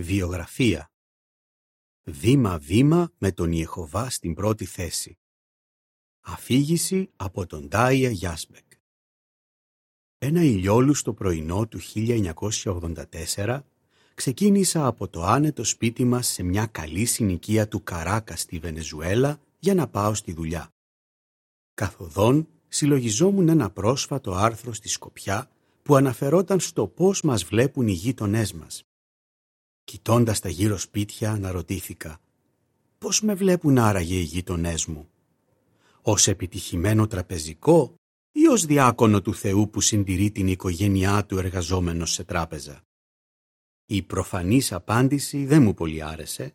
Βιογραφία 0.00 0.90
Βήμα-βήμα 2.04 3.12
με 3.18 3.32
τον 3.32 3.52
Ιεχωβά 3.52 4.10
στην 4.10 4.34
πρώτη 4.34 4.64
θέση. 4.64 5.18
Αφήγηση 6.20 7.10
από 7.16 7.46
τον 7.46 7.68
Τάια 7.68 8.10
Γιάσμπεκ. 8.10 8.64
Ένα 10.18 10.42
ηλιόλουστο 10.42 11.12
πρωινό 11.14 11.66
του 11.66 11.80
1984 11.94 13.60
ξεκίνησα 14.14 14.86
από 14.86 15.08
το 15.08 15.24
άνετο 15.24 15.64
σπίτι 15.64 16.04
μας 16.04 16.26
σε 16.26 16.42
μια 16.42 16.66
καλή 16.66 17.04
συνοικία 17.04 17.68
του 17.68 17.82
Καράκα 17.82 18.36
στη 18.36 18.58
Βενεζουέλα 18.58 19.40
για 19.58 19.74
να 19.74 19.88
πάω 19.88 20.14
στη 20.14 20.32
δουλειά. 20.32 20.68
Καθοδόν 21.74 22.48
συλλογιζόμουν 22.68 23.48
ένα 23.48 23.70
πρόσφατο 23.70 24.32
άρθρο 24.34 24.72
στη 24.72 24.88
Σκοπιά 24.88 25.50
που 25.82 25.96
αναφερόταν 25.96 26.60
στο 26.60 26.86
πώς 26.86 27.22
μας 27.22 27.44
βλέπουν 27.44 27.88
οι 27.88 27.92
γείτονές 27.92 28.52
μας. 28.52 28.84
Κοιτώντας 29.84 30.40
τα 30.40 30.48
γύρω 30.48 30.78
σπίτια 30.78 31.32
αναρωτήθηκα 31.32 32.20
πώς 32.98 33.20
με 33.22 33.34
βλέπουν 33.34 33.78
άραγε 33.78 34.16
οι 34.18 34.22
γείτονές 34.22 34.86
μου; 34.86 35.08
Ως 36.02 36.28
επιτυχημένο 36.28 37.06
τραπεζικό 37.06 37.94
ή 38.32 38.46
ως 38.46 38.64
διάκονο 38.64 39.22
του 39.22 39.34
Θεού 39.34 39.70
που 39.70 39.80
συντηρεί 39.80 40.30
την 40.30 40.46
οικογένειά 40.48 41.26
του 41.26 41.38
εργαζόμενος 41.38 42.12
σε 42.12 42.24
τράπεζα; 42.24 42.80
Η 43.86 44.02
προφανής 44.02 44.72
απάντηση 44.72 45.44
δεν 45.44 45.62
μου 45.62 45.74
πολύ 45.74 46.02
άρεσε, 46.02 46.54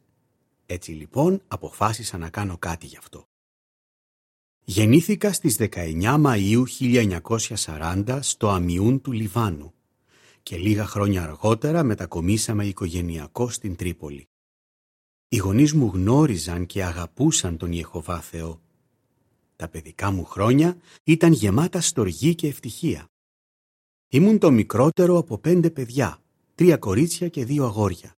έτσι 0.66 0.92
λοιπόν 0.92 1.42
αποφάσισα 1.48 2.18
να 2.18 2.30
κάνω 2.30 2.58
κάτι 2.58 2.86
γι' 2.86 2.98
αυτό. 2.98 3.28
Γεννήθηκα 4.64 5.34
στις 5.34 5.58
19 5.60 6.24
Μαΐου 6.24 6.64
1940 7.58 8.20
στο 8.22 8.50
Αμιούν 8.50 9.02
του 9.02 9.12
Λιβάνου 9.12 9.75
και 10.46 10.58
λίγα 10.58 10.86
χρόνια 10.86 11.24
αργότερα 11.24 11.84
μετακομίσαμε 11.84 12.66
οικογενειακό 12.66 13.50
στην 13.50 13.76
Τρίπολη. 13.76 14.28
Οι 15.28 15.38
γονείς 15.38 15.74
μου 15.74 15.92
γνώριζαν 15.94 16.66
και 16.66 16.84
αγαπούσαν 16.84 17.58
τον 17.58 17.72
Ιεχωβά 17.72 18.22
Θεό. 18.22 18.62
Τα 19.56 19.68
παιδικά 19.68 20.12
μου 20.12 20.26
χρόνια 20.26 20.78
ήταν 21.04 21.32
γεμάτα 21.32 21.82
στοργή 21.82 22.36
και 22.36 22.48
ευτυχία. 22.48 23.08
Ήμουν 24.10 24.40
το 24.40 24.52
μικρότερο 24.52 25.18
από 25.18 25.38
πέντε 25.38 25.70
παιδιά, 25.70 26.22
τρία 26.56 26.78
κορίτσια 26.78 27.28
και 27.28 27.46
δύο 27.46 27.66
αγόρια. 27.66 28.14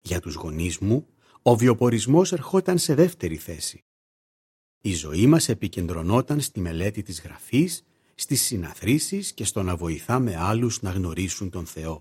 Για 0.00 0.20
τους 0.20 0.34
γονείς 0.34 0.78
μου, 0.78 1.06
ο 1.42 1.56
βιοπορισμός 1.56 2.32
ερχόταν 2.32 2.78
σε 2.78 2.94
δεύτερη 2.94 3.36
θέση. 3.36 3.80
Η 4.80 4.94
ζωή 4.94 5.26
μας 5.26 5.48
επικεντρωνόταν 5.48 6.40
στη 6.40 6.60
μελέτη 6.60 7.02
της 7.02 7.20
γραφής 7.20 7.82
στις 8.20 8.42
συναθρήσεις 8.42 9.32
και 9.32 9.44
στο 9.44 9.62
να 9.62 9.76
βοηθάμε 9.76 10.36
άλλους 10.36 10.82
να 10.82 10.90
γνωρίσουν 10.90 11.50
τον 11.50 11.66
Θεό. 11.66 12.00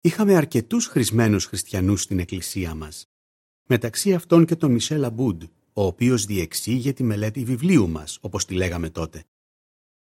Είχαμε 0.00 0.34
αρκετούς 0.34 0.86
χρησμένους 0.86 1.44
χριστιανούς 1.44 2.02
στην 2.02 2.18
εκκλησία 2.18 2.74
μας. 2.74 3.04
Μεταξύ 3.68 4.14
αυτών 4.14 4.44
και 4.44 4.56
τον 4.56 4.72
Μισελ 4.72 5.04
Αμπούντ, 5.04 5.42
ο 5.72 5.84
οποίος 5.84 6.24
διεξήγε 6.24 6.92
τη 6.92 7.02
μελέτη 7.02 7.44
βιβλίου 7.44 7.88
μας, 7.88 8.18
όπως 8.20 8.44
τη 8.44 8.54
λέγαμε 8.54 8.90
τότε. 8.90 9.24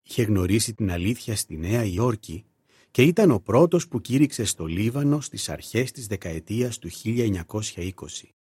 Είχε 0.02 0.22
γνωρίσει 0.22 0.74
την 0.74 0.90
αλήθεια 0.90 1.36
στη 1.36 1.56
Νέα 1.56 1.84
Υόρκη 1.84 2.44
και 2.90 3.02
ήταν 3.02 3.30
ο 3.30 3.40
πρώτος 3.40 3.88
που 3.88 4.00
κήρυξε 4.00 4.44
στο 4.44 4.66
Λίβανο 4.66 5.20
στις 5.20 5.48
αρχές 5.48 5.90
της 5.90 6.06
δεκαετίας 6.06 6.78
του 6.78 6.90
1920. 7.04 8.39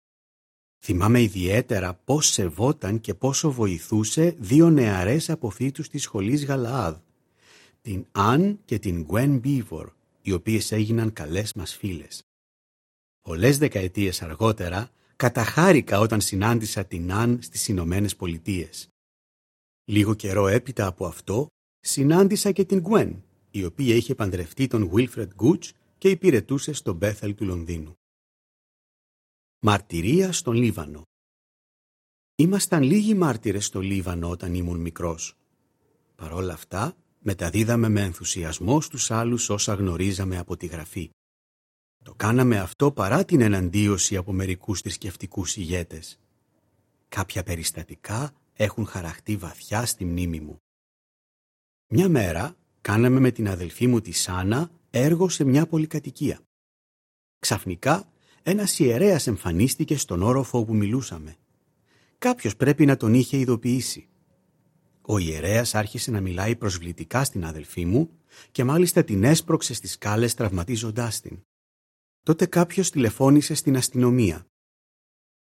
Θυμάμαι 0.84 1.22
ιδιαίτερα 1.22 1.94
πώς 1.94 2.26
σεβόταν 2.26 3.00
και 3.00 3.14
πόσο 3.14 3.52
βοηθούσε 3.52 4.34
δύο 4.38 4.70
νεαρές 4.70 5.30
αποφύτους 5.30 5.88
της 5.88 6.02
σχολής 6.02 6.44
Γαλαάδ, 6.44 6.96
την 7.82 8.06
Αν 8.12 8.60
και 8.64 8.78
την 8.78 9.02
Γουέν 9.08 9.38
Μπίβορ, 9.38 9.92
οι 10.22 10.32
οποίες 10.32 10.72
έγιναν 10.72 11.12
καλές 11.12 11.52
μας 11.52 11.76
φίλες. 11.76 12.22
Πολλές 13.20 13.58
δεκαετίες 13.58 14.22
αργότερα 14.22 14.90
καταχάρηκα 15.16 16.00
όταν 16.00 16.20
συνάντησα 16.20 16.84
την 16.84 17.12
Αν 17.12 17.38
στις 17.42 17.68
Ηνωμένες 17.68 18.16
Πολιτείες. 18.16 18.88
Λίγο 19.84 20.14
καιρό 20.14 20.46
έπειτα 20.48 20.86
από 20.86 21.06
αυτό 21.06 21.46
συνάντησα 21.80 22.52
και 22.52 22.64
την 22.64 22.78
Γουέν, 22.78 23.22
η 23.50 23.64
οποία 23.64 23.94
είχε 23.94 24.14
παντρευτεί 24.14 24.66
τον 24.66 24.90
Wilfred 24.94 25.28
Γκούτς 25.34 25.72
και 25.98 26.08
υπηρετούσε 26.08 26.72
στο 26.72 26.92
Μπέθελ 26.92 27.34
του 27.34 27.44
Λονδίνου. 27.44 27.96
Μαρτυρία 29.64 30.32
στον 30.32 30.54
Λίβανο 30.54 31.02
Ήμασταν 32.34 32.82
λίγοι 32.82 33.14
μάρτυρες 33.14 33.66
στο 33.66 33.80
Λίβανο 33.80 34.28
όταν 34.28 34.54
ήμουν 34.54 34.80
μικρός. 34.80 35.36
Παρ' 36.14 36.32
όλα 36.32 36.52
αυτά, 36.52 36.96
μεταδίδαμε 37.18 37.88
με 37.88 38.00
ενθουσιασμό 38.00 38.80
στους 38.80 39.10
άλλους 39.10 39.50
όσα 39.50 39.74
γνωρίζαμε 39.74 40.38
από 40.38 40.56
τη 40.56 40.66
Γραφή. 40.66 41.10
Το 42.04 42.14
κάναμε 42.14 42.58
αυτό 42.58 42.92
παρά 42.92 43.24
την 43.24 43.40
εναντίωση 43.40 44.16
από 44.16 44.32
μερικούς 44.32 44.80
θρησκευτικούς 44.80 45.56
ηγέτες. 45.56 46.18
Κάποια 47.08 47.42
περιστατικά 47.42 48.34
έχουν 48.52 48.86
χαραχτεί 48.86 49.36
βαθιά 49.36 49.86
στη 49.86 50.04
μνήμη 50.04 50.40
μου. 50.40 50.56
Μια 51.92 52.08
μέρα 52.08 52.56
κάναμε 52.80 53.20
με 53.20 53.30
την 53.30 53.48
αδελφή 53.48 53.86
μου 53.86 54.00
τη 54.00 54.12
Σάνα 54.12 54.70
έργο 54.90 55.28
σε 55.28 55.44
μια 55.44 55.66
πολυκατοικία. 55.66 56.40
Ξαφνικά 57.38 58.11
ένας 58.42 58.78
ιερέας 58.78 59.26
εμφανίστηκε 59.26 59.96
στον 59.96 60.22
όροφο 60.22 60.58
όπου 60.58 60.74
μιλούσαμε. 60.74 61.36
Κάποιος 62.18 62.56
πρέπει 62.56 62.86
να 62.86 62.96
τον 62.96 63.14
είχε 63.14 63.36
ειδοποιήσει. 63.36 64.06
Ο 65.02 65.18
ιερέας 65.18 65.74
άρχισε 65.74 66.10
να 66.10 66.20
μιλάει 66.20 66.56
προσβλητικά 66.56 67.24
στην 67.24 67.44
αδελφή 67.44 67.84
μου 67.84 68.10
και 68.50 68.64
μάλιστα 68.64 69.04
την 69.04 69.24
έσπρωξε 69.24 69.74
στις 69.74 69.92
σκάλες 69.92 70.34
τραυματίζοντάς 70.34 71.20
την. 71.20 71.38
Τότε 72.22 72.46
κάποιος 72.46 72.90
τηλεφώνησε 72.90 73.54
στην 73.54 73.76
αστυνομία. 73.76 74.46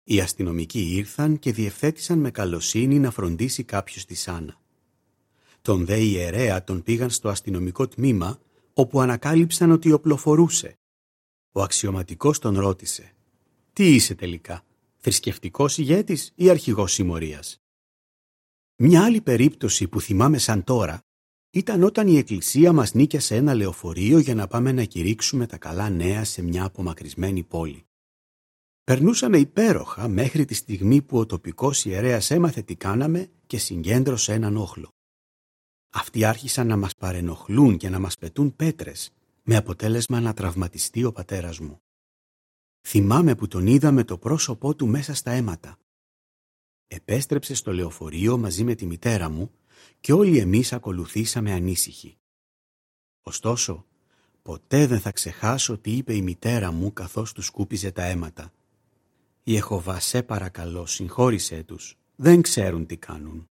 Οι 0.05 0.21
αστυνομικοί 0.21 0.95
ήρθαν 0.95 1.39
και 1.39 1.53
διευθέτησαν 1.53 2.19
με 2.19 2.31
καλοσύνη 2.31 2.99
να 2.99 3.11
φροντίσει 3.11 3.65
κάποιος 3.65 4.05
τη 4.05 4.15
Σάνα. 4.15 4.61
Τον 5.63 5.87
δε 5.87 5.97
ιερέα 5.97 6.65
τον 6.65 6.83
πήγαν 6.83 7.11
στο 7.11 7.29
αστυνομικό 7.29 7.89
τμήμα 7.89 8.41
όπου 8.75 9.01
ανακάλυψαν 9.01 9.71
ότι 9.71 9.93
οπλοφορούσε 9.93 10.77
ο 11.53 11.63
αξιωματικός 11.63 12.39
τον 12.39 12.59
ρώτησε 12.59 13.13
«Τι 13.73 13.95
είσαι 13.95 14.15
τελικά, 14.15 14.65
θρησκευτικός 14.97 15.79
ηγέτης 15.79 16.33
ή 16.35 16.51
αρχηγός 16.51 16.93
συμμορίας» 16.93 17.61
Μια 18.77 19.05
άλλη 19.05 19.21
περίπτωση 19.21 19.89
που 19.89 20.01
θυμάμαι 20.01 20.39
σαν 20.39 20.65
τώρα 20.65 21.01
ήταν 21.51 21.83
όταν 21.83 22.09
η 22.09 22.17
εκκλησία 22.17 22.73
μας 22.73 22.95
νίκιασε 22.95 23.37
ένα 23.37 23.55
λεωφορείο 23.55 24.19
για 24.19 24.35
να 24.35 24.47
πάμε 24.47 24.73
να 24.73 24.85
κηρύξουμε 24.85 25.47
τα 25.47 25.59
καλά 25.59 25.91
νέα 25.91 26.25
σε 26.25 26.43
μια 26.43 26.65
απομακρυσμένη 26.65 27.43
πόλη. 27.43 27.87
Περνούσαμε 28.85 29.39
υπέροχα 29.39 30.09
μέχρι 30.09 30.45
τη 30.45 30.55
στιγμή 30.55 31.03
που 31.03 31.19
ο 31.19 31.27
τοπικός 31.27 31.85
ιερέας 31.85 32.31
έμαθε 32.31 32.63
τι 32.63 32.75
κάναμε 32.77 33.31
και 33.47 33.59
συγκέντρωσε 33.59 34.33
έναν 34.33 34.57
όχλο. 34.57 34.89
Αυτοί 35.91 36.25
άρχισαν 36.25 36.67
να 36.67 36.77
μας 36.77 36.97
παρενοχλούν 36.97 37.77
και 37.77 37.89
να 37.89 37.99
μας 37.99 38.19
πετούν 38.19 38.57
πέτρες 38.57 39.13
με 39.43 39.57
αποτέλεσμα 39.57 40.21
να 40.21 40.33
τραυματιστεί 40.33 41.05
ο 41.05 41.13
πατέρας 41.13 41.59
μου. 41.59 41.83
Θυμάμαι 42.81 43.35
που 43.35 43.49
τον 43.49 43.67
είδα 43.67 43.93
με 43.93 44.05
το 44.05 44.19
πρόσωπό 44.19 44.75
του 44.75 44.87
μέσα 44.87 45.15
στα 45.15 45.31
αίματα. 45.31 45.79
Επέστρεψε 46.87 47.55
στο 47.55 47.73
λεωφορείο 47.73 48.39
μαζί 48.39 48.65
με 48.65 48.75
τη 48.75 48.87
μητέρα 48.87 49.29
μου 49.29 49.51
και 50.01 50.13
όλοι 50.13 50.39
εμείς 50.39 50.73
ακολουθήσαμε 50.73 51.53
ανήσυχοι. 51.53 52.17
Ωστόσο, 53.23 53.87
ποτέ 54.43 54.87
δεν 54.87 55.01
θα 55.01 55.13
ξεχάσω 55.13 55.79
τι 55.79 55.97
είπε 55.97 56.15
η 56.15 56.23
μητέρα 56.23 56.71
μου 56.71 56.93
καθώς 56.93 57.33
του 57.33 57.43
σκούπιζε 57.43 57.91
τα 57.91 58.03
αίματα. 58.03 58.53
«Ιεχωβά, 59.43 60.01
σε 60.01 60.23
παρακαλώ, 60.23 60.87
συγχώρησέ 60.87 61.63
τους. 61.63 61.99
Δεν 62.17 62.43
ξέρουν 62.43 62.87
τι 62.87 62.97
κάνουν». 62.97 63.47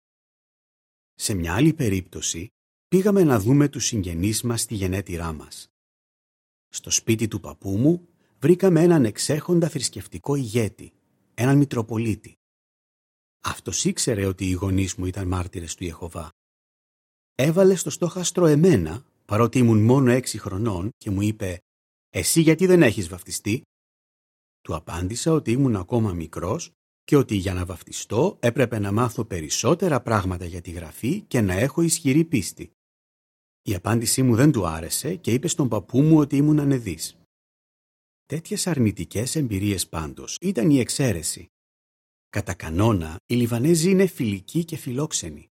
Σε 1.15 1.35
μια 1.35 1.55
άλλη 1.55 1.73
περίπτωση, 1.73 2.49
πήγαμε 2.89 3.25
να 3.25 3.41
δούμε 3.41 3.69
τους 3.69 3.85
συγγενείς 3.85 4.43
μας 4.43 4.61
στη 4.61 4.75
γενέτειρά 4.75 5.33
μας. 5.33 5.71
Στο 6.69 6.91
σπίτι 6.91 7.29
του 7.29 7.41
παππού 7.41 7.77
μου 7.77 8.09
βρήκαμε 8.39 8.83
έναν 8.83 9.05
εξέχοντα 9.05 9.69
θρησκευτικό 9.69 10.35
ηγέτη, 10.35 10.93
έναν 11.35 11.57
Μητροπολίτη. 11.57 12.33
Αυτός 13.41 13.85
ήξερε 13.85 14.27
ότι 14.27 14.49
οι 14.49 14.53
γονείς 14.53 14.95
μου 14.95 15.07
ήταν 15.07 15.29
μάρτυρες 15.29 15.75
του 15.75 15.85
Ιεχωβά. 15.85 16.29
Έβαλε 17.35 17.75
στο 17.75 17.91
στόχαστρο 17.91 18.47
εμένα, 18.47 19.05
παρότι 19.25 19.59
ήμουν 19.59 19.85
μόνο 19.85 20.11
έξι 20.11 20.39
χρονών 20.39 20.91
και 20.97 21.11
μου 21.11 21.23
είπε 21.23 21.59
«Εσύ 22.11 22.41
γιατί 22.41 22.67
δεν 22.67 22.83
έχεις 22.83 23.09
βαφτιστεί» 23.09 23.63
Του 24.61 24.75
απάντησα 24.75 25.33
ότι 25.33 25.51
ήμουν 25.53 25.77
ακόμα 25.77 26.13
μικρός 26.13 26.71
και 27.05 27.17
ότι 27.17 27.35
για 27.35 27.55
να 27.55 27.65
βαφτιστώ 27.65 28.37
έπρεπε 28.41 28.79
να 28.79 28.93
μάθω 28.93 29.25
περισσότερα 29.25 30.01
πράγματα 30.01 30.45
για 30.45 30.61
τη 30.61 30.71
γραφή 30.71 31.21
και 31.21 31.41
να 31.41 31.53
έχω 31.53 31.83
ισχυρή 31.83 32.25
πίστη. 32.25 32.71
Η 33.63 33.75
απάντησή 33.75 34.23
μου 34.23 34.35
δεν 34.35 34.53
του 34.53 34.67
άρεσε 34.67 35.15
και 35.15 35.33
είπε 35.33 35.49
στον 35.49 35.69
παππού 35.69 36.01
μου 36.01 36.19
ότι 36.19 36.37
ήμουν 36.37 36.59
ανεδής. 36.59 37.17
Τέτοιες 38.27 38.67
αρνητικές 38.67 39.37
εμπειρίες 39.37 39.89
πάντως 39.89 40.37
ήταν 40.41 40.71
η 40.71 40.79
εξαίρεση. 40.79 41.47
Κατά 42.29 42.55
κανόνα, 42.55 43.17
οι 43.27 43.35
Λιβανέζοι 43.35 43.91
είναι 43.91 44.07
φιλικοί 44.07 44.65
και 44.65 44.77
φιλόξενοι. 44.77 45.49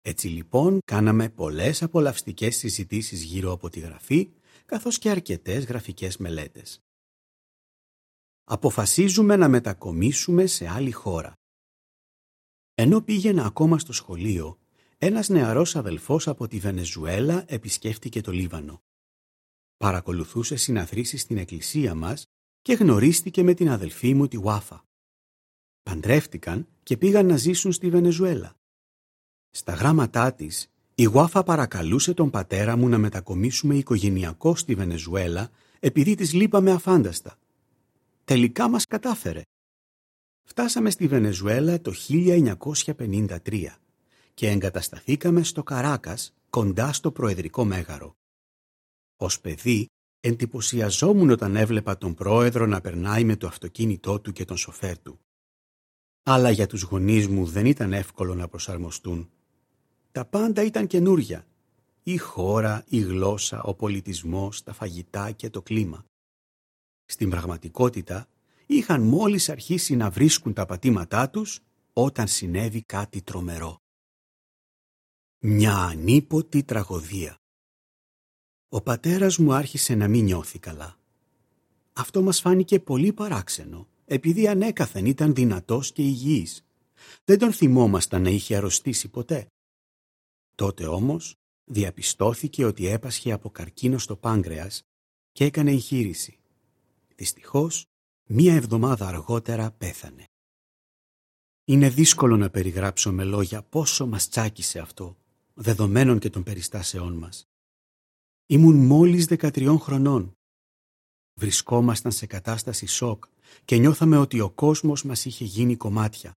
Έτσι 0.00 0.28
λοιπόν 0.28 0.78
κάναμε 0.84 1.28
πολλές 1.28 1.82
απολαυστικές 1.82 2.56
συζητήσεις 2.56 3.22
γύρω 3.22 3.52
από 3.52 3.68
τη 3.68 3.80
γραφή, 3.80 4.30
καθώς 4.66 4.98
και 4.98 5.10
αρκετές 5.10 5.64
γραφικές 5.64 6.16
μελέτες. 6.16 6.80
αποφασίζουμε 8.44 9.36
να 9.36 9.48
μετακομίσουμε 9.48 10.46
σε 10.46 10.68
άλλη 10.68 10.92
χώρα. 10.92 11.32
Ενώ 12.74 13.00
πήγαινα 13.00 13.44
ακόμα 13.44 13.78
στο 13.78 13.92
σχολείο, 13.92 14.58
ένας 14.98 15.28
νεαρός 15.28 15.76
αδελφός 15.76 16.28
από 16.28 16.48
τη 16.48 16.58
Βενεζουέλα 16.58 17.44
επισκέφτηκε 17.46 18.20
το 18.20 18.32
Λίβανο. 18.32 18.82
Παρακολουθούσε 19.76 20.56
συναθρήσεις 20.56 21.20
στην 21.20 21.36
εκκλησία 21.38 21.94
μας 21.94 22.26
και 22.62 22.72
γνωρίστηκε 22.72 23.42
με 23.42 23.54
την 23.54 23.70
αδελφή 23.70 24.14
μου 24.14 24.28
τη 24.28 24.38
Βάφα. 24.38 24.84
Παντρεύτηκαν 25.82 26.66
και 26.82 26.96
πήγαν 26.96 27.26
να 27.26 27.36
ζήσουν 27.36 27.72
στη 27.72 27.90
Βενεζουέλα. 27.90 28.56
Στα 29.50 29.74
γράμματά 29.74 30.32
της, 30.32 30.70
η 30.94 31.04
Γουάφα 31.04 31.42
παρακαλούσε 31.42 32.14
τον 32.14 32.30
πατέρα 32.30 32.76
μου 32.76 32.88
να 32.88 32.98
μετακομίσουμε 32.98 33.74
οικογενειακό 33.74 34.56
στη 34.56 34.74
Βενεζουέλα 34.74 35.50
επειδή 35.80 36.14
της 36.14 36.32
λείπαμε 36.32 36.70
αφάνταστα. 36.70 37.38
Τελικά 38.24 38.68
μας 38.68 38.86
κατάφερε. 38.86 39.42
Φτάσαμε 40.42 40.90
στη 40.90 41.06
Βενεζουέλα 41.06 41.80
το 41.80 41.92
1953 42.08 43.78
και 44.36 44.48
εγκατασταθήκαμε 44.48 45.42
στο 45.42 45.62
Καράκας 45.62 46.34
κοντά 46.50 46.92
στο 46.92 47.10
Προεδρικό 47.10 47.64
Μέγαρο. 47.64 48.16
Ως 49.16 49.40
παιδί 49.40 49.86
εντυπωσιαζόμουν 50.20 51.30
όταν 51.30 51.56
έβλεπα 51.56 51.98
τον 51.98 52.14
πρόεδρο 52.14 52.66
να 52.66 52.80
περνάει 52.80 53.24
με 53.24 53.36
το 53.36 53.46
αυτοκίνητό 53.46 54.20
του 54.20 54.32
και 54.32 54.44
τον 54.44 54.56
σοφέρ 54.56 54.98
του. 54.98 55.20
Αλλά 56.22 56.50
για 56.50 56.66
τους 56.66 56.82
γονείς 56.82 57.28
μου 57.28 57.46
δεν 57.46 57.66
ήταν 57.66 57.92
εύκολο 57.92 58.34
να 58.34 58.48
προσαρμοστούν. 58.48 59.30
Τα 60.12 60.24
πάντα 60.24 60.62
ήταν 60.62 60.86
καινούρια. 60.86 61.46
Η 62.02 62.16
χώρα, 62.16 62.84
η 62.88 62.98
γλώσσα, 62.98 63.62
ο 63.62 63.74
πολιτισμός, 63.74 64.62
τα 64.62 64.72
φαγητά 64.72 65.30
και 65.30 65.50
το 65.50 65.62
κλίμα. 65.62 66.04
Στην 67.04 67.30
πραγματικότητα 67.30 68.28
είχαν 68.66 69.02
μόλις 69.02 69.48
αρχίσει 69.48 69.96
να 69.96 70.10
βρίσκουν 70.10 70.52
τα 70.52 70.66
πατήματά 70.66 71.30
τους 71.30 71.60
όταν 71.92 72.28
συνέβη 72.28 72.82
κάτι 72.82 73.22
τρομερό. 73.22 73.80
Μια 75.38 75.76
ανίποτη 75.76 76.62
τραγωδία. 76.62 77.36
Ο 78.68 78.80
πατέρας 78.80 79.38
μου 79.38 79.52
άρχισε 79.52 79.94
να 79.94 80.08
μην 80.08 80.24
νιώθει 80.24 80.58
καλά. 80.58 80.98
Αυτό 81.92 82.22
μας 82.22 82.40
φάνηκε 82.40 82.80
πολύ 82.80 83.12
παράξενο, 83.12 83.88
επειδή 84.04 84.48
ανέκαθεν 84.48 85.06
ήταν 85.06 85.34
δυνατός 85.34 85.92
και 85.92 86.02
υγιής. 86.02 86.64
Δεν 87.24 87.38
τον 87.38 87.52
θυμόμασταν 87.52 88.22
να 88.22 88.30
είχε 88.30 88.56
αρρωστήσει 88.56 89.08
ποτέ. 89.08 89.46
Τότε 90.54 90.86
όμως 90.86 91.34
διαπιστώθηκε 91.64 92.64
ότι 92.64 92.86
έπασχε 92.86 93.32
από 93.32 93.50
καρκίνο 93.50 93.98
στο 93.98 94.16
πάγκρεας 94.16 94.82
και 95.32 95.44
έκανε 95.44 95.70
εγχείρηση. 95.70 96.38
Δυστυχώς, 97.14 97.84
μία 98.26 98.54
εβδομάδα 98.54 99.06
αργότερα 99.08 99.70
πέθανε. 99.70 100.24
Είναι 101.64 101.88
δύσκολο 101.88 102.36
να 102.36 102.50
περιγράψω 102.50 103.12
με 103.12 103.24
λόγια 103.24 103.62
πόσο 103.62 104.06
μας 104.06 104.28
τσάκισε 104.28 104.78
αυτό, 104.78 105.16
δεδομένων 105.56 106.18
και 106.18 106.30
των 106.30 106.42
περιστάσεών 106.42 107.12
μας. 107.12 107.48
Ήμουν 108.46 108.86
μόλις 108.86 109.26
13 109.26 109.76
χρονών. 109.78 110.36
Βρισκόμασταν 111.34 112.12
σε 112.12 112.26
κατάσταση 112.26 112.86
σοκ 112.86 113.24
και 113.64 113.76
νιώθαμε 113.76 114.16
ότι 114.16 114.40
ο 114.40 114.50
κόσμος 114.50 115.04
μας 115.04 115.24
είχε 115.24 115.44
γίνει 115.44 115.76
κομμάτια. 115.76 116.32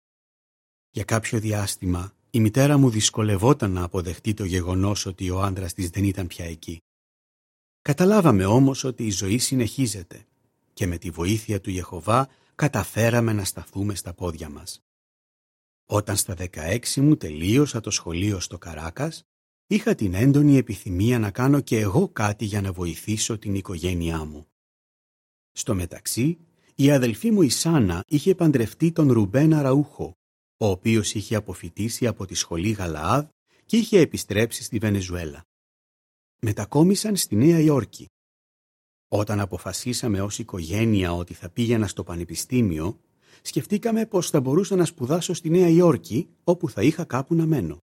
Για 0.90 1.04
κάποιο 1.04 1.40
διάστημα 1.40 2.14
η 2.30 2.40
μητέρα 2.40 2.76
μου 2.76 2.90
δυσκολευόταν 2.90 3.70
να 3.70 3.82
αποδεχτεί 3.82 4.34
το 4.34 4.44
γεγονός 4.44 5.06
ότι 5.06 5.30
ο 5.30 5.42
άντρας 5.42 5.72
της 5.72 5.90
δεν 5.90 6.04
ήταν 6.04 6.26
πια 6.26 6.44
εκεί. 6.44 6.82
Καταλάβαμε 7.82 8.44
όμως 8.44 8.84
ότι 8.84 9.06
η 9.06 9.10
ζωή 9.10 9.38
συνεχίζεται 9.38 10.26
και 10.72 10.86
με 10.86 10.98
τη 10.98 11.10
βοήθεια 11.10 11.60
του 11.60 11.70
Ιεχωβά 11.70 12.28
καταφέραμε 12.54 13.32
να 13.32 13.44
σταθούμε 13.44 13.94
στα 13.94 14.12
πόδια 14.12 14.48
μας. 14.48 14.85
Όταν 15.88 16.16
στα 16.16 16.34
16 16.38 16.94
μου 16.94 17.16
τελείωσα 17.16 17.80
το 17.80 17.90
σχολείο 17.90 18.40
στο 18.40 18.58
Καράκας, 18.58 19.22
είχα 19.66 19.94
την 19.94 20.14
έντονη 20.14 20.56
επιθυμία 20.56 21.18
να 21.18 21.30
κάνω 21.30 21.60
και 21.60 21.78
εγώ 21.78 22.08
κάτι 22.08 22.44
για 22.44 22.60
να 22.60 22.72
βοηθήσω 22.72 23.38
την 23.38 23.54
οικογένειά 23.54 24.24
μου. 24.24 24.46
Στο 25.52 25.74
μεταξύ, 25.74 26.38
η 26.74 26.90
αδελφή 26.90 27.30
μου 27.30 27.42
η 27.42 27.48
Σάνα 27.48 28.04
είχε 28.06 28.34
παντρευτεί 28.34 28.92
τον 28.92 29.12
Ρουμπένα 29.12 29.62
Ραούχο, 29.62 30.16
ο 30.56 30.66
οποίος 30.66 31.14
είχε 31.14 31.34
αποφυτίσει 31.34 32.06
από 32.06 32.26
τη 32.26 32.34
σχολή 32.34 32.70
Γαλαάδ 32.70 33.26
και 33.64 33.76
είχε 33.76 34.00
επιστρέψει 34.00 34.62
στη 34.62 34.78
Βενεζουέλα. 34.78 35.44
Μετακόμισαν 36.40 37.16
στη 37.16 37.36
Νέα 37.36 37.60
Υόρκη. 37.60 38.08
Όταν 39.08 39.40
αποφασίσαμε 39.40 40.20
ως 40.20 40.38
οικογένεια 40.38 41.12
ότι 41.12 41.34
θα 41.34 41.50
πήγαινα 41.50 41.86
στο 41.86 42.04
πανεπιστήμιο, 42.04 43.00
σκεφτήκαμε 43.42 44.06
πως 44.06 44.30
θα 44.30 44.40
μπορούσα 44.40 44.76
να 44.76 44.84
σπουδάσω 44.84 45.34
στη 45.34 45.50
Νέα 45.50 45.68
Υόρκη, 45.68 46.28
όπου 46.44 46.70
θα 46.70 46.82
είχα 46.82 47.04
κάπου 47.04 47.34
να 47.34 47.46
μένω. 47.46 47.78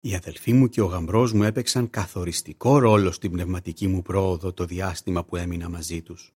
Η 0.00 0.14
αδελφή 0.14 0.52
μου 0.52 0.68
και 0.68 0.80
ο 0.80 0.86
γαμπρός 0.86 1.32
μου 1.32 1.42
έπαιξαν 1.42 1.90
καθοριστικό 1.90 2.78
ρόλο 2.78 3.10
στην 3.10 3.30
πνευματική 3.30 3.86
μου 3.86 4.02
πρόοδο 4.02 4.52
το 4.52 4.64
διάστημα 4.64 5.24
που 5.24 5.36
έμεινα 5.36 5.68
μαζί 5.68 6.02
τους. 6.02 6.32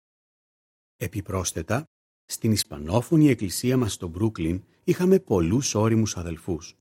Επιπρόσθετα, 0.96 1.84
στην 2.24 2.52
Ισπανόφωνη 2.52 3.28
εκκλησία 3.28 3.76
μας 3.76 3.92
στο 3.92 4.08
Μπρούκλιν 4.08 4.62
είχαμε 4.84 5.18
πολλούς 5.18 5.74
όριμους 5.74 6.16
αδελφούς. 6.16 6.76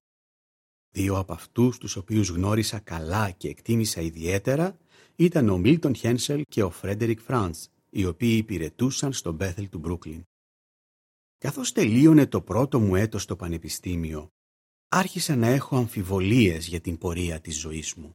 Δύο 0.94 1.18
από 1.18 1.34
αυτούς 1.34 1.78
τους 1.78 1.96
οποίους 1.96 2.30
γνώρισα 2.30 2.80
καλά 2.80 3.32
και 3.32 3.50
εκτίμησα 3.50 4.02
ιδιαίτερα 4.02 4.78
ήταν 5.16 5.50
ο 5.50 5.58
Μίλτον 5.58 5.96
Χένσελ 5.96 6.44
και 6.50 6.64
ο 6.64 6.70
Φρέντερικ 6.70 7.20
Φραντς, 7.20 7.70
οι 7.90 8.06
οποίοι 8.06 8.36
υπηρετούσαν 8.38 9.14
στο 9.14 9.32
Μπέθελ 9.32 9.70
του 9.70 9.80
Μπρούκλιν. 9.80 10.24
Καθώς 11.42 11.72
τελείωνε 11.72 12.26
το 12.26 12.42
πρώτο 12.42 12.80
μου 12.80 12.96
έτος 12.96 13.22
στο 13.22 13.36
πανεπιστήμιο, 13.36 14.32
άρχισα 14.88 15.36
να 15.36 15.48
έχω 15.48 15.78
αμφιβολίες 15.78 16.68
για 16.68 16.82
την 16.82 16.98
πορεία 16.98 17.40
της 17.42 17.60
ζωής 17.60 17.94
μου. 17.94 18.12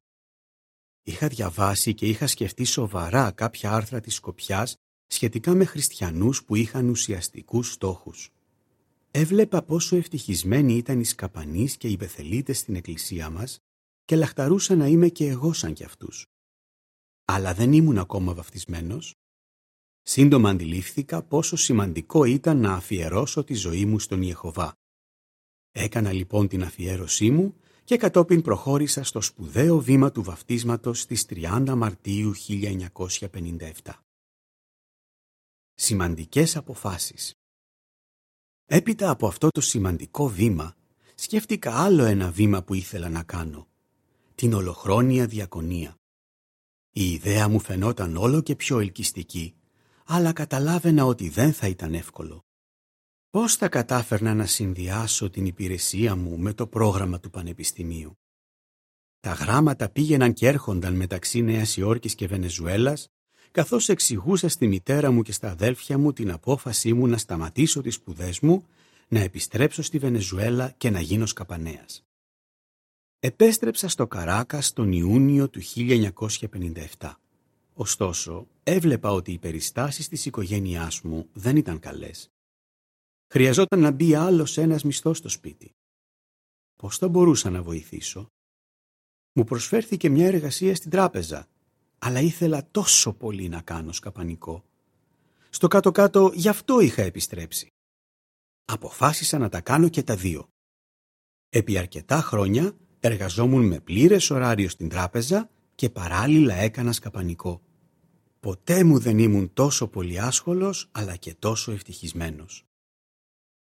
Είχα 1.03 1.29
διαβάσει 1.29 1.95
και 1.95 2.07
είχα 2.07 2.27
σκεφτεί 2.27 2.65
σοβαρά 2.65 3.31
κάποια 3.31 3.73
άρθρα 3.73 4.01
της 4.01 4.15
Σκοπιάς 4.15 4.77
σχετικά 5.07 5.55
με 5.55 5.65
χριστιανούς 5.65 6.45
που 6.45 6.55
είχαν 6.55 6.89
ουσιαστικούς 6.89 7.73
στόχους. 7.73 8.31
Έβλεπα 9.11 9.63
πόσο 9.63 9.97
ευτυχισμένοι 9.97 10.77
ήταν 10.77 11.01
οι 11.01 11.05
σκαπανείς 11.05 11.77
και 11.77 11.89
οι 11.89 11.97
πεθελίτες 11.97 12.59
στην 12.59 12.75
εκκλησία 12.75 13.31
μας 13.31 13.59
και 14.05 14.17
λαχταρούσα 14.17 14.75
να 14.75 14.87
είμαι 14.87 15.09
και 15.09 15.27
εγώ 15.27 15.53
σαν 15.53 15.73
κι 15.73 15.85
αυτούς. 15.85 16.27
Αλλά 17.25 17.55
δεν 17.55 17.73
ήμουν 17.73 17.99
ακόμα 17.99 18.35
βαφτισμένος. 18.35 19.15
Σύντομα 20.09 20.51
αντιλήφθηκα 20.51 21.23
πόσο 21.23 21.57
σημαντικό 21.57 22.25
ήταν 22.25 22.59
να 22.61 22.75
αφιερώσω 22.75 23.45
τη 23.45 23.55
ζωή 23.55 23.85
μου 23.85 23.99
στον 23.99 24.23
Ιεχωβά. 24.23 24.75
Έκανα 25.73 26.13
λοιπόν 26.13 26.49
την 26.49 26.63
αφιέρωσή 26.63 27.31
μου 27.31 27.55
και 27.85 27.97
κατόπιν 27.97 28.43
προχώρησα 28.43 29.03
στο 29.03 29.21
σπουδαίο 29.21 29.81
βήμα 29.81 30.11
του 30.11 30.23
βαφτίσματος 30.23 31.01
στις 31.01 31.27
30 31.29 31.75
Μαρτίου 31.77 32.33
1957. 32.49 33.71
Σημαντικές 35.75 36.57
αποφάσεις 36.57 37.35
Έπειτα 38.65 39.11
από 39.11 39.27
αυτό 39.27 39.49
το 39.49 39.61
σημαντικό 39.61 40.29
βήμα, 40.29 40.77
σκέφτηκα 41.15 41.85
άλλο 41.85 42.05
ένα 42.05 42.31
βήμα 42.31 42.63
που 42.63 42.75
ήθελα 42.75 43.09
να 43.09 43.23
κάνω. 43.23 43.69
Την 44.35 44.53
ολοχρόνια 44.53 45.27
διακονία. 45.27 45.95
Η 46.91 47.13
ιδέα 47.13 47.49
μου 47.49 47.61
φαινόταν 47.61 48.17
όλο 48.17 48.41
και 48.41 48.57
πιο 48.57 48.79
ελκυστική, 48.79 49.55
αλλά 50.07 50.33
καταλάβαινα 50.33 51.05
ότι 51.05 51.29
δεν 51.29 51.53
θα 51.53 51.67
ήταν 51.67 51.95
εύκολο. 51.95 52.45
Πώς 53.31 53.57
θα 53.57 53.69
κατάφερνα 53.69 54.35
να 54.35 54.47
συνδυάσω 54.47 55.31
την 55.31 55.47
υπηρεσία 55.47 56.17
μου 56.17 56.39
με 56.39 56.53
το 56.53 56.67
πρόγραμμα 56.67 57.21
του 57.21 57.31
Πανεπιστημίου; 57.31 58.19
Τα 59.21 59.33
γράμματα 59.33 59.89
πήγαιναν 59.89 60.33
και 60.33 60.47
έρχονταν 60.47 60.95
μεταξύ 60.95 61.43
Νέας 61.43 61.77
Υόρκης 61.77 62.15
και 62.15 62.27
Βενεζουέλας 62.27 63.09
καθώς 63.51 63.89
εξηγούσα 63.89 64.49
στη 64.49 64.67
μητέρα 64.67 65.11
μου 65.11 65.23
και 65.23 65.33
στα 65.33 65.51
αδέλφια 65.51 65.99
μου 65.99 66.13
την 66.13 66.31
απόφασή 66.31 66.93
μου 66.93 67.07
να 67.07 67.17
σταματήσω 67.17 67.81
τις 67.81 67.95
σπουδές 67.95 68.41
μου, 68.41 68.67
να 69.09 69.21
επιστρέψω 69.21 69.83
στη 69.83 69.99
Βενεζουέλα 69.99 70.71
και 70.77 70.91
να 70.91 71.01
γίνω 71.01 71.27
σκαπανέας. 71.27 72.05
Επέστρεψα 73.19 73.89
στο 73.89 74.07
Καράκας 74.07 74.73
τον 74.73 74.93
Ιούνιο 74.93 75.49
του 75.49 75.61
1957. 75.63 77.19
Ωστόσο, 77.79 78.47
έβλεπα 78.63 79.13
ότι 79.13 79.33
οι 79.33 79.39
περιστάσεις 79.39 80.09
της 80.09 80.27
οικογένειάς 80.27 81.01
μου 81.01 81.29
δεν 81.33 81.57
ήταν 81.57 81.79
καλές. 81.79 82.31
Χρειαζόταν 83.33 83.81
να 83.81 83.91
μπει 83.91 84.15
άλλος 84.15 84.59
ένας 84.59 84.85
μισθός 84.85 85.19
στο 85.19 85.29
σπίτι. 85.29 85.71
Πώς 86.77 86.99
θα 86.99 87.09
μπορούσα 87.09 87.51
να 87.51 87.63
βοηθήσω; 87.63 88.29
Μου 89.33 89.45
προσφέρθηκε 89.45 90.09
μια 90.09 90.27
εργασία 90.27 90.75
στην 90.75 90.91
τράπεζα 90.91 91.49
αλλά 91.99 92.21
ήθελα 92.21 92.69
τόσο 92.71 93.13
πολύ 93.13 93.49
να 93.49 93.61
κάνω 93.61 93.93
σκαπανικό. 93.93 94.65
Στο 95.51 95.69
κάτω-κάτω 95.69 96.33
γι' 96.35 96.49
αυτό 96.49 96.81
είχα 96.81 97.03
επιστρέψει. 97.03 97.69
Αποφάσισα 98.65 99.39
να 99.39 99.49
τα 99.49 99.61
κάνω 99.61 99.89
και 99.89 100.03
τα 100.03 100.17
δύο. 100.17 100.49
Επί 101.49 101.79
αρκετά 101.79 102.21
χρόνια 102.21 102.77
εργαζόμουν 103.01 103.67
με 103.67 103.81
πλήρες 103.81 104.31
ωράριο 104.31 104.69
στην 104.69 104.89
τράπεζα 104.89 105.51
και 105.75 105.91
παράλληλα 105.91 106.55
έκανα 106.55 106.93
σκαπανικό. 106.93 107.66
Ποτέ 108.47 108.85
μου 108.85 108.99
δεν 108.99 109.19
ήμουν 109.19 109.53
τόσο 109.53 109.89
πολυάσχολος 109.89 110.89
αλλά 110.93 111.17
και 111.17 111.35
τόσο 111.35 111.73
ευτυχισμένος. 111.73 112.65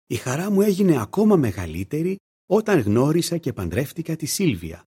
Η 0.06 0.14
χαρά 0.14 0.50
μου 0.50 0.60
έγινε 0.60 1.00
ακόμα 1.00 1.36
μεγαλύτερη 1.36 2.16
όταν 2.46 2.80
γνώρισα 2.80 3.38
και 3.38 3.52
παντρεύτηκα 3.52 4.16
τη 4.16 4.26
Σίλβια, 4.26 4.84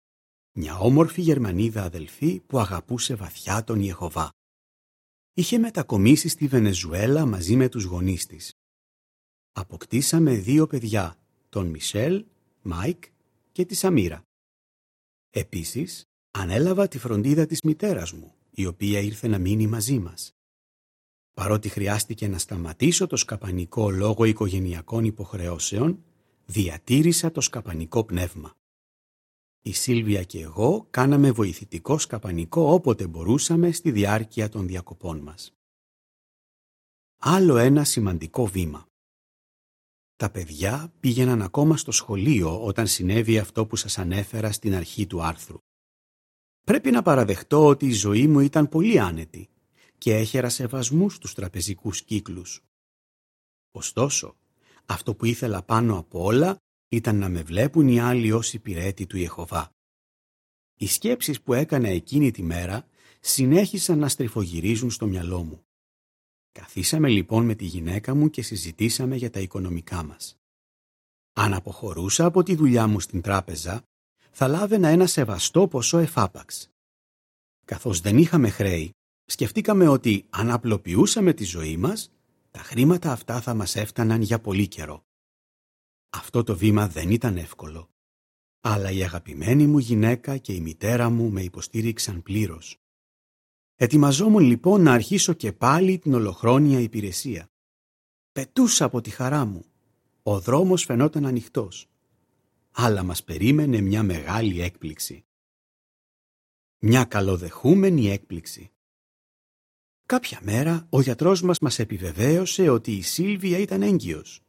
μια 0.51 0.77
όμορφη 0.77 1.21
Γερμανίδα 1.21 1.83
αδελφή 1.83 2.39
που 2.39 2.59
αγαπούσε 2.59 3.15
βαθιά 3.15 3.63
τον 3.63 3.79
Ιεχωβά. 3.79 4.29
Είχε 5.33 5.57
μετακομίσει 5.57 6.27
στη 6.27 6.47
Βενεζουέλα 6.47 7.25
μαζί 7.25 7.55
με 7.55 7.69
τους 7.69 7.83
γονείς 7.83 8.25
της. 8.25 8.53
Αποκτήσαμε 9.51 10.33
δύο 10.35 10.67
παιδιά, 10.67 11.17
τον 11.49 11.67
Μισελ, 11.67 12.25
Μάικ 12.61 13.03
και 13.51 13.65
τη 13.65 13.75
Σαμίρα. 13.75 14.21
Επίσης, 15.29 16.03
ανέλαβα 16.31 16.87
τη 16.87 16.97
φροντίδα 16.97 17.45
της 17.45 17.61
μητέρας 17.61 18.11
μου, 18.11 18.36
η 18.59 18.65
οποία 18.65 18.99
ήρθε 18.99 19.27
να 19.27 19.37
μείνει 19.37 19.67
μαζί 19.67 19.99
μας. 19.99 20.35
Παρότι 21.33 21.69
χρειάστηκε 21.69 22.27
να 22.27 22.37
σταματήσω 22.37 23.07
το 23.07 23.15
σκαπανικό 23.15 23.89
λόγω 23.89 24.23
οικογενειακών 24.23 25.03
υποχρεώσεων, 25.03 26.03
διατήρησα 26.45 27.31
το 27.31 27.41
σκαπανικό 27.41 28.03
πνεύμα. 28.03 28.53
Η 29.61 29.71
Σίλβια 29.73 30.23
και 30.23 30.41
εγώ 30.41 30.87
κάναμε 30.89 31.31
βοηθητικό 31.31 31.97
σκαπανικό 31.97 32.73
όποτε 32.73 33.07
μπορούσαμε 33.07 33.71
στη 33.71 33.91
διάρκεια 33.91 34.49
των 34.49 34.67
διακοπών 34.67 35.19
μας. 35.19 35.53
Άλλο 37.17 37.57
ένα 37.57 37.83
σημαντικό 37.83 38.45
βήμα. 38.45 38.87
Τα 40.15 40.29
παιδιά 40.29 40.93
πήγαιναν 40.99 41.41
ακόμα 41.41 41.77
στο 41.77 41.91
σχολείο 41.91 42.65
όταν 42.65 42.87
συνέβη 42.87 43.39
αυτό 43.39 43.65
που 43.65 43.75
σας 43.75 43.97
ανέφερα 43.97 44.51
στην 44.51 44.75
αρχή 44.75 45.07
του 45.07 45.23
άρθρου. 45.23 45.57
Πρέπει 46.67 46.91
να 46.91 47.01
παραδεχτώ 47.01 47.65
ότι 47.65 47.85
η 47.85 47.91
ζωή 47.91 48.27
μου 48.27 48.39
ήταν 48.39 48.69
πολύ 48.69 48.99
άνετη 48.99 49.49
και 49.97 50.15
έχερα 50.15 50.49
σεβασμούς 50.49 51.13
στους 51.13 51.33
τραπεζικούς 51.33 52.03
κύκλους. 52.03 52.63
Ωστόσο, 53.71 54.35
αυτό 54.85 55.15
που 55.15 55.25
ήθελα 55.25 55.63
πάνω 55.63 55.97
από 55.97 56.23
όλα 56.23 56.57
ήταν 56.89 57.17
να 57.17 57.29
με 57.29 57.41
βλέπουν 57.41 57.87
οι 57.87 57.99
άλλοι 57.99 58.31
ως 58.31 58.53
υπηρέτη 58.53 59.05
του 59.05 59.17
Ιεχωβά. 59.17 59.69
Οι 60.77 60.87
σκέψεις 60.87 61.41
που 61.41 61.53
έκανα 61.53 61.87
εκείνη 61.87 62.31
τη 62.31 62.43
μέρα 62.43 62.87
συνέχισαν 63.19 63.99
να 63.99 64.07
στριφογυρίζουν 64.07 64.91
στο 64.91 65.07
μυαλό 65.07 65.43
μου. 65.43 65.65
Καθίσαμε 66.51 67.09
λοιπόν 67.09 67.45
με 67.45 67.55
τη 67.55 67.65
γυναίκα 67.65 68.15
μου 68.15 68.29
και 68.29 68.41
συζητήσαμε 68.41 69.15
για 69.15 69.29
τα 69.29 69.39
οικονομικά 69.39 70.03
μας. 70.03 70.37
Αν 71.33 71.53
αποχωρούσα 71.53 72.25
από 72.25 72.43
τη 72.43 72.55
δουλειά 72.55 72.87
μου 72.87 72.99
στην 72.99 73.21
τράπεζα, 73.21 73.83
θα 74.39 74.47
λάβαινα 74.47 74.87
ένα 74.87 75.07
σεβαστό 75.07 75.67
ποσό 75.67 75.97
εφάπαξ. 75.97 76.69
Καθώς 77.65 77.99
δεν 77.99 78.17
είχαμε 78.17 78.49
χρέη, 78.49 78.95
σκεφτήκαμε 79.25 79.87
ότι 79.87 80.25
αν 80.29 80.51
απλοποιούσαμε 80.51 81.33
τη 81.33 81.43
ζωή 81.43 81.77
μας, 81.77 82.11
τα 82.51 82.59
χρήματα 82.59 83.11
αυτά 83.11 83.41
θα 83.41 83.53
μας 83.53 83.75
έφταναν 83.75 84.21
για 84.21 84.39
πολύ 84.39 84.67
καιρό. 84.67 85.05
Αυτό 86.09 86.43
το 86.43 86.57
βήμα 86.57 86.87
δεν 86.87 87.09
ήταν 87.09 87.37
εύκολο, 87.37 87.89
αλλά 88.61 88.91
η 88.91 89.03
αγαπημένη 89.03 89.67
μου 89.67 89.77
γυναίκα 89.77 90.37
και 90.37 90.53
η 90.53 90.59
μητέρα 90.59 91.09
μου 91.09 91.29
με 91.29 91.41
υποστήριξαν 91.41 92.23
πλήρως. 92.23 92.77
Ετοιμαζόμουν 93.75 94.43
λοιπόν 94.43 94.81
να 94.81 94.93
αρχίσω 94.93 95.33
και 95.33 95.53
πάλι 95.53 95.97
την 95.97 96.13
ολοχρόνια 96.13 96.79
υπηρεσία. 96.79 97.47
Πετούσα 98.31 98.85
από 98.85 99.01
τη 99.01 99.09
χαρά 99.09 99.45
μου. 99.45 99.65
Ο 100.23 100.39
δρόμος 100.39 100.83
φαινόταν 100.83 101.25
ανοιχτός. 101.25 101.89
Αλλά 102.79 103.03
μας 103.03 103.23
περίμενε 103.23 103.81
μια 103.81 104.03
μεγάλη 104.03 104.61
έκπληξη. 104.61 105.25
Μια 106.79 107.03
καλοδεχούμενη 107.05 108.09
έκπληξη. 108.09 108.71
Κάποια 110.05 110.39
μέρα 110.43 110.87
ο 110.89 111.01
γιατρός 111.01 111.41
μας 111.41 111.59
μας 111.59 111.79
επιβεβαίωσε 111.79 112.69
ότι 112.69 112.91
η 112.91 113.01
Σίλβια 113.01 113.57
ήταν 113.57 113.81
έγκυος. 113.81 114.41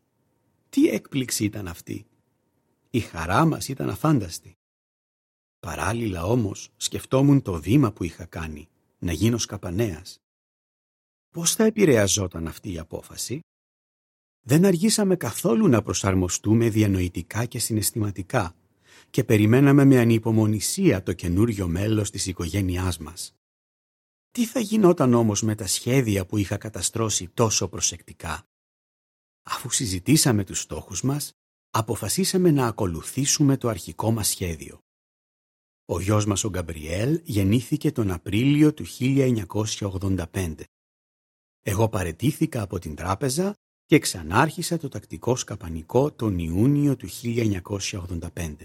Τι 0.69 0.89
έκπληξη 0.89 1.45
ήταν 1.45 1.69
αυτή; 1.69 2.07
Η 2.91 3.01
χαρά 3.01 3.45
μας 3.45 3.69
ήταν 3.69 3.91
αφάνταστη. 3.91 4.57
Παράλληλα 5.61 6.25
όμως 6.25 6.71
σκεφτόμουν 6.77 7.43
το 7.43 7.61
βήμα 7.61 7.93
που 7.93 8.05
είχα 8.05 8.25
κάνει 8.25 8.69
να 8.99 9.13
γίνω 9.13 9.39
σκαπανέας. 9.39 10.19
Πώς 11.31 11.55
θα 11.55 11.65
επηρεαζόταν 11.65 12.47
αυτή 12.47 12.73
η 12.73 12.79
απόφαση; 12.79 13.41
Δεν 14.41 14.65
αργήσαμε 14.65 15.17
καθόλου 15.17 15.69
να 15.69 15.83
προσαρμοστούμε 15.83 16.69
διανοητικά 16.69 17.45
και 17.45 17.59
συναισθηματικά 17.59 18.55
και 19.11 19.25
περιμέναμε 19.25 19.85
με 19.85 19.99
ανυπομονησία 19.99 21.03
το 21.03 21.13
καινούριο 21.13 21.69
μέλος 21.69 22.11
της 22.11 22.27
οικογένειάς 22.27 22.99
μας. 22.99 23.35
Τι 24.31 24.47
θα 24.47 24.61
γινόταν 24.61 25.15
όμως 25.15 25.43
με 25.43 25.55
τα 25.55 25.67
σχέδια 25.67 26.27
που 26.27 26.37
είχα 26.37 26.57
καταστρώσει 26.57 27.29
τόσο 27.29 27.69
προσεκτικά; 27.69 28.47
Αφού 29.43 29.71
συζητήσαμε 29.71 30.45
τους 30.45 30.61
στόχους 30.61 31.03
μας, 31.03 31.33
αποφασίσαμε 31.71 32.51
να 32.51 32.67
ακολουθήσουμε 32.67 33.57
το 33.57 33.69
αρχικό 33.69 34.11
μας 34.11 34.29
σχέδιο. 34.29 34.81
Ο 35.85 36.01
γιος 36.01 36.27
μας 36.27 36.45
ο 36.45 36.49
Γκαμπριέλ 36.49 37.21
γεννήθηκε 37.25 37.93
τον 37.93 38.11
Απρίλιο 38.11 38.75
του 38.75 38.85
1985. 38.99 40.55
Εγώ 41.63 41.89
παρετήθηκα 41.89 42.63
από 42.63 42.79
την 42.79 42.95
τράπεζα 42.95 43.55
και 43.89 43.99
ξανάρχισα 43.99 44.79
το 44.79 44.89
τακτικό 44.89 45.37
σκαπανικό 45.37 46.13
τον 46.13 46.39
Ιούνιο 46.39 46.97
του 46.97 47.09
1985. 47.23 48.57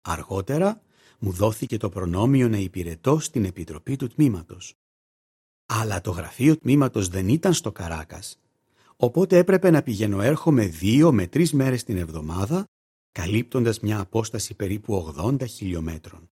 Αργότερα 0.00 0.82
μου 1.18 1.32
δόθηκε 1.32 1.76
το 1.76 1.88
προνόμιο 1.88 2.48
να 2.48 2.56
υπηρετώ 2.56 3.18
στην 3.18 3.44
Επιτροπή 3.44 3.96
του 3.96 4.08
Τμήματος. 4.08 4.74
Αλλά 5.66 6.00
το 6.00 6.10
γραφείο 6.10 6.56
Τμήματος 6.56 7.08
δεν 7.08 7.28
ήταν 7.28 7.54
στο 7.54 7.72
Καράκας, 7.72 8.40
οπότε 8.96 9.38
έπρεπε 9.38 9.70
να 9.70 9.82
πηγαίνω 9.82 10.20
έρχομαι 10.20 10.66
δύο 10.66 11.12
με 11.12 11.26
τρεις 11.26 11.52
μέρες 11.52 11.84
την 11.84 11.96
εβδομάδα 11.96 12.64
καλύπτοντας 13.12 13.80
μια 13.80 14.00
απόσταση 14.00 14.54
περίπου 14.54 15.14
80 15.16 15.48
χιλιόμετρων. 15.48 16.30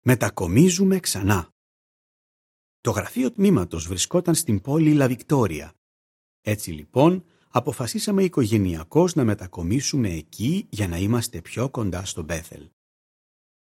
Μετακομίζουμε 0.00 1.00
ξανά. 1.00 1.48
Το 2.80 2.90
γραφείο 2.90 3.32
τμήματος 3.32 3.86
βρισκόταν 3.86 4.34
στην 4.34 4.60
πόλη 4.60 4.92
Λαβικτόρια. 4.92 5.74
Έτσι 6.48 6.70
λοιπόν 6.70 7.24
αποφασίσαμε 7.48 8.22
οικογενειακώς 8.22 9.14
να 9.14 9.24
μετακομίσουμε 9.24 10.10
εκεί 10.10 10.66
για 10.70 10.88
να 10.88 10.96
είμαστε 10.96 11.40
πιο 11.40 11.68
κοντά 11.68 12.04
στο 12.04 12.22
Μπέθελ. 12.22 12.68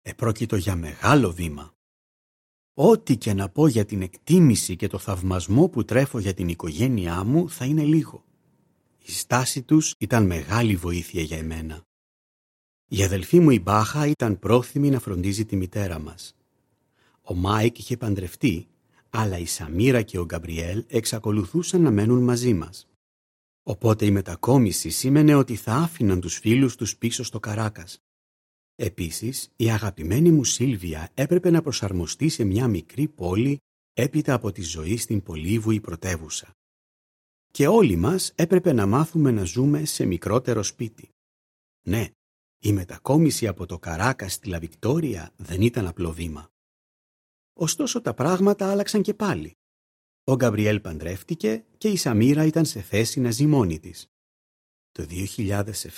Επρόκειτο 0.02 0.56
για 0.56 0.76
μεγάλο 0.76 1.32
βήμα. 1.32 1.74
Ό,τι 2.74 3.18
και 3.18 3.34
να 3.34 3.50
πω 3.50 3.68
για 3.68 3.86
την 3.86 4.02
εκτίμηση 4.02 4.76
και 4.76 4.88
το 4.88 4.98
θαυμασμό 4.98 5.68
που 5.68 5.86
τρέφω 5.86 6.20
για 6.20 6.34
την 6.34 6.48
οικογένειά 6.48 7.24
μου 7.24 7.50
θα 7.50 7.66
είναι 7.66 7.84
λίγο. 7.84 8.24
Η 9.06 9.12
στάση 9.12 9.62
τους 9.62 9.94
ήταν 9.98 10.26
μεγάλη 10.26 10.76
βοήθεια 10.76 11.22
για 11.22 11.38
εμένα. 11.38 11.82
Η 12.88 13.04
αδελφή 13.04 13.40
μου 13.40 13.50
η 13.50 13.60
Μπάχα 13.60 14.08
ήταν 14.08 14.40
πρόθυμη 14.40 14.90
να 14.90 15.00
φροντίζει 15.00 15.46
τη 15.46 15.56
μητέρα 15.56 16.00
μας. 16.00 16.36
Ο 17.22 17.34
Μάικ 17.34 17.80
είχε 17.80 17.98
παντρευτεί, 17.98 18.68
αλλά 19.10 19.38
η 19.38 19.46
Σαμίρα 19.46 20.02
και 20.02 20.20
ο 20.20 20.26
Γκαμπριέλ 20.26 20.86
εξακολουθούσαν 20.88 21.82
να 21.82 21.92
μένουν 21.92 22.24
μαζί 22.24 22.54
μας. 22.54 22.88
Οπότε 23.64 24.06
η 24.06 24.12
μετακόμιση 24.12 24.90
σήμαινε 24.90 25.34
ότι 25.34 25.56
θα 25.56 25.74
άφηναν 25.74 26.22
τους 26.22 26.38
φίλους 26.38 26.76
τους 26.76 26.98
πίσω 26.98 27.24
στο 27.24 27.40
Καράκας. 27.40 28.00
Επίσης, 28.76 29.52
η 29.56 29.70
αγαπημένη 29.70 30.32
μου 30.32 30.44
Σίλβια 30.44 31.10
έπρεπε 31.14 31.50
να 31.50 31.62
προσαρμοστεί 31.62 32.30
σε 32.30 32.44
μια 32.44 32.68
μικρή 32.68 33.08
πόλη 33.08 33.58
έπειτα 33.94 34.34
από 34.34 34.52
τη 34.52 34.62
ζωή 34.62 34.98
στην 34.98 35.24
πολύβουη 35.24 35.80
πρωτεύουσα 35.80 36.56
και 37.58 37.68
όλοι 37.68 37.96
μας 37.96 38.32
έπρεπε 38.36 38.74
να 38.74 38.86
μάθουμε 38.86 39.32
να 39.32 39.44
ζούμε 39.44 39.86
σε 39.86 40.06
μικρότερο 40.06 40.64
σπίτι. 40.64 41.10
Ναι, 41.88 42.10
η 42.64 42.74
μετακόμιση 42.74 43.48
από 43.48 43.66
το 43.66 43.80
Καράκας 43.80 44.30
στη 44.30 44.48
Λα 44.48 44.65
Βικτόρια 44.65 45.34
δεν 45.36 45.62
ήταν 45.62 45.88
απλό 45.88 46.12
βήμα. 46.12 46.50
Ωστόσο 47.60 48.02
τα 48.02 48.14
πράγματα 48.14 48.72
άλλαξαν 48.72 49.02
και 49.02 49.14
πάλι. 49.14 49.58
Ο 50.24 50.36
Γκαμπριέλ 50.36 50.80
παντρεύτηκε 50.80 51.66
και 51.78 51.88
η 51.88 51.96
Σαμίρα 51.96 52.46
ήταν 52.46 52.66
σε 52.66 52.82
θέση 52.82 53.20
να 53.20 53.32
ζει 53.32 53.46
μόνη 53.46 53.80
της. 53.80 54.08
Το 54.92 55.06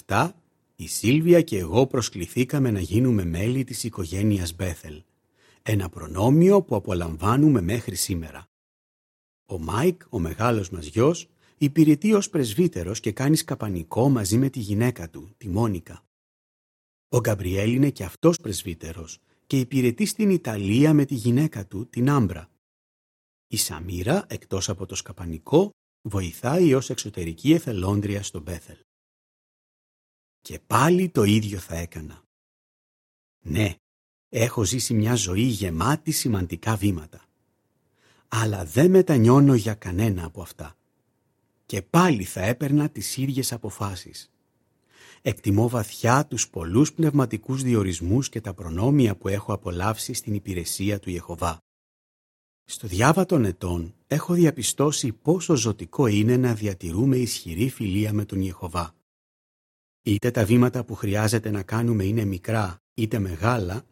2007 0.08 0.32
η 0.76 0.88
Σίλβια 0.88 1.42
και 1.42 1.58
εγώ 1.58 1.88
προσκληθήκαμε 1.88 2.72
να 2.72 2.80
γίνουμε 2.80 3.26
μέλη 3.26 3.64
της 3.64 3.84
οικογένειας 3.84 4.56
Μπέθελ. 4.56 5.04
Ένα 5.62 5.90
προνόμιο 5.90 6.62
που 6.62 6.76
απολαμβάνουμε 6.76 7.62
μέχρι 7.62 7.96
σήμερα. 7.96 8.50
Ο 9.46 9.60
Μάικ, 9.60 10.02
ο 10.10 10.20
μεγάλος 10.20 10.70
μας 10.70 10.86
γιος, 10.86 11.30
υπηρετεί 11.58 12.14
ως 12.14 12.30
πρεσβύτερος 12.30 13.00
και 13.00 13.12
κάνει 13.12 13.36
σκαπανικό 13.36 14.10
μαζί 14.10 14.38
με 14.38 14.50
τη 14.50 14.60
γυναίκα 14.60 15.10
του, 15.10 15.34
τη 15.38 15.50
Μόνικα. 15.50 16.04
Ο 17.10 17.20
Γκαμπριέλ 17.20 17.74
είναι 17.74 17.90
και 17.90 18.04
αυτός 18.04 18.38
πρεσβύτερος 18.38 19.20
και 19.50 19.60
υπηρετεί 19.60 20.06
στην 20.06 20.30
Ιταλία 20.30 20.94
με 20.94 21.06
τη 21.06 21.16
γυναίκα 21.16 21.68
του, 21.68 21.90
την 21.90 22.10
Άμπρα. 22.10 22.50
Η 23.48 23.58
Σαμίρα, 23.58 24.26
εκτός 24.30 24.70
από 24.70 24.86
το 24.86 24.96
σκαπανικό, 24.96 25.72
βοηθάει 26.02 26.74
ως 26.74 26.90
εξωτερική 26.90 27.54
εθελόντρια 27.54 28.24
στο 28.24 28.40
Μπέθελ. 28.40 28.78
Και 30.42 30.60
πάλι 30.60 31.10
το 31.10 31.24
ίδιο 31.24 31.60
θα 31.60 31.76
έκανα. 31.76 32.24
Ναι, 33.40 33.76
έχω 34.30 34.64
ζήσει 34.64 34.94
μια 34.94 35.16
ζωή 35.16 35.42
γεμάτη 35.42 36.12
σημαντικά 36.12 36.76
βήματα. 36.76 37.26
αλλά 38.28 38.66
δεν 38.66 38.90
μετανιώνω 38.90 39.54
για 39.54 39.74
κανένα 39.74 40.26
από 40.26 40.42
αυτά. 40.42 40.78
Και 41.66 41.82
πάλι 41.82 42.24
θα 42.24 42.42
έπαιρνα 42.42 42.90
τις 42.90 43.18
ίδιες 43.18 43.52
αποφάσεις. 43.52 44.32
Εκτιμώ 45.22 45.70
βαθιά 45.70 46.26
τους 46.26 46.50
πολλούς 46.50 46.94
πνευματικούς 46.94 47.64
διορισμούς 47.64 48.30
και 48.30 48.42
τα 48.42 48.54
προνόμια 48.54 49.16
που 49.16 49.28
έχω 49.28 49.54
απολαύσει 49.54 50.14
στην 50.14 50.34
υπηρεσία 50.34 51.00
του 51.00 51.10
Ιεχωβά. 51.10 51.58
Στο 52.66 52.88
διάβα 52.88 53.26
των 53.26 53.46
ετών 53.46 53.96
έχω 54.08 54.34
διαπιστώσει 54.34 55.12
πόσο 55.12 55.56
ζωτικό 55.56 56.08
είναι 56.08 56.38
να 56.38 56.54
διατηρούμε 56.54 57.18
ισχυρή 57.18 57.70
φιλία 57.70 58.14
με 58.14 58.26
τον 58.26 58.42
Ιεχωβά. 58.42 58.96
Είτε 60.04 60.32
τα 60.32 60.46
βήματα 60.46 60.84
που 60.84 60.96
χρειάζεται 60.96 61.50
να 61.50 61.64
κάνουμε 61.64 62.04
είναι 62.04 62.24
μικρά 62.26 62.78
είτε 62.94 63.20
μεγάλα, 63.20 63.86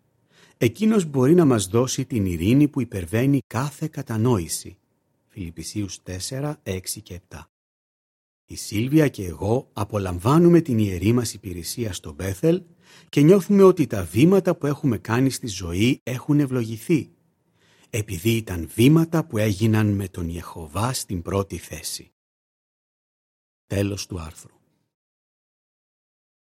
εκείνος 0.58 1.06
μπορεί 1.06 1.34
να 1.34 1.46
μας 1.46 1.66
δώσει 1.66 2.06
την 2.06 2.26
ειρήνη 2.26 2.68
που 2.68 2.82
υπερβαίνει 2.82 3.40
κάθε 3.48 3.88
κατανόηση. 3.88 4.78
Φιλιππισίους 5.28 6.00
4, 6.30 6.54
6 6.64 6.80
και 7.04 7.22
7 7.30 7.48
Η 8.50 8.56
Σίλβια 8.56 9.08
και 9.08 9.26
εγώ 9.26 9.70
απολαμβάνουμε 9.74 10.62
την 10.62 10.78
ιερή 10.78 11.12
μας 11.12 11.34
υπηρεσία 11.34 11.94
στο 11.94 12.14
Μπέθελ 12.14 12.62
και 13.10 13.22
νιώθουμε 13.22 13.64
ότι 13.64 13.88
τα 13.88 14.04
βήματα 14.04 14.56
που 14.56 14.66
έχουμε 14.66 14.98
κάνει 14.98 15.30
στη 15.30 15.48
ζωή 15.48 16.00
έχουν 16.04 16.40
ευλογηθεί, 16.40 17.12
επειδή 17.90 18.30
ήταν 18.30 18.70
βήματα 18.76 19.26
που 19.26 19.38
έγιναν 19.38 19.88
με 19.88 20.08
τον 20.08 20.30
Ιεχωβά 20.30 20.94
στην 20.94 21.22
πρώτη 21.22 21.58
θέση. 21.58 22.12
Τέλος 23.66 24.06
του 24.06 24.20
άρθρου. 24.20 24.57